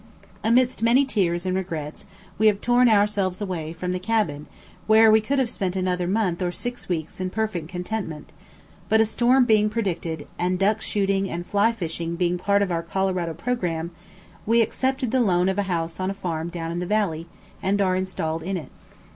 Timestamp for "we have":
2.39-2.59